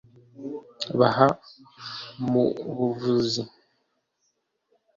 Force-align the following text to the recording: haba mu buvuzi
haba 0.97 1.25
mu 2.29 2.43
buvuzi 2.75 3.41